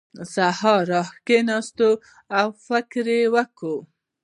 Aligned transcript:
سهار 0.33 0.81
راکېناست 0.91 1.77
او 2.39 2.47
فکر 2.67 3.05
یې 3.17 3.25
وکړ. 3.35 3.75